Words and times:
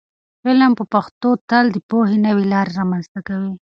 علم 0.47 0.71
په 0.79 0.85
پښتو 0.93 1.29
تل 1.49 1.65
د 1.71 1.77
پوهې 1.89 2.17
نوې 2.25 2.45
لارې 2.53 2.75
رامنځته 2.79 3.19
کوي. 3.27 3.53